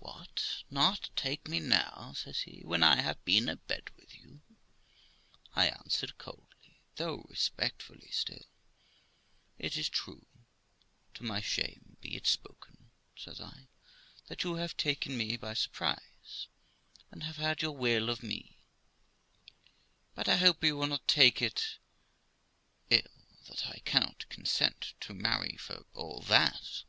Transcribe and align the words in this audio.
'What! 0.00 0.64
not 0.70 1.08
take 1.16 1.48
me 1.48 1.60
now', 1.60 2.12
says 2.14 2.40
he, 2.40 2.60
'when 2.62 2.82
I 2.82 3.00
have 3.00 3.24
been 3.24 3.48
a 3.48 3.56
bed 3.56 3.88
with 3.96 4.14
you!' 4.14 4.42
I 5.56 5.68
answered 5.70 6.18
coldly, 6.18 6.82
though 6.96 7.24
respectfully 7.26 8.10
still, 8.10 8.44
'It 9.58 9.78
is 9.78 9.88
true, 9.88 10.26
to 11.14 11.22
my 11.24 11.40
shame 11.40 11.96
be 12.02 12.14
it 12.16 12.26
spoken', 12.26 12.90
says 13.16 13.40
I, 13.40 13.68
'that 14.26 14.44
you 14.44 14.56
have 14.56 14.76
taken 14.76 15.16
me 15.16 15.38
by 15.38 15.54
surprise, 15.54 16.48
and 17.10 17.22
have 17.22 17.38
had 17.38 17.62
your 17.62 17.72
will 17.72 18.10
of 18.10 18.22
me; 18.22 18.58
but 20.14 20.28
I 20.28 20.36
hope 20.36 20.62
you 20.62 20.76
will 20.76 20.86
not 20.86 21.08
take 21.08 21.40
it 21.40 21.78
ill 22.90 23.26
that 23.46 23.66
I 23.68 23.78
cannot 23.86 24.28
consent 24.28 24.92
to 25.00 25.14
marry 25.14 25.56
for 25.56 25.86
all 25.94 26.20
that. 26.28 26.82